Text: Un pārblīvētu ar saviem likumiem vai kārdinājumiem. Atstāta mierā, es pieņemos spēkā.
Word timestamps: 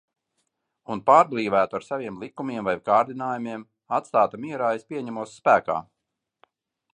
Un 0.93 1.01
pārblīvētu 1.09 1.77
ar 1.79 1.85
saviem 1.89 2.17
likumiem 2.23 2.69
vai 2.69 2.75
kārdinājumiem. 2.89 3.67
Atstāta 3.99 4.41
mierā, 4.47 4.71
es 4.79 4.89
pieņemos 4.95 5.37
spēkā. 5.43 5.79